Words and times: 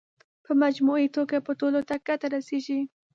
په 0.45 0.51
مجموعي 0.63 1.07
توګه 1.17 1.37
به 1.45 1.51
ټولو 1.59 1.79
ته 1.89 1.95
ګټه 2.07 2.27
رسېږي. 2.35 2.79